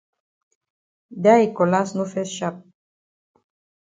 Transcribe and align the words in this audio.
Dat 1.23 1.39
yi 1.41 1.47
cutlass 1.55 1.89
no 1.95 2.05
fes 2.13 2.29
sharp. 2.37 2.57